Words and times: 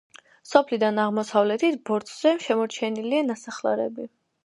სოფლიდან 0.51 0.97
აღმოსავლეთით, 1.03 1.79
ბორცვზე, 1.91 2.35
შემორჩენილია 2.49 3.31
ნასახლარები. 3.33 4.13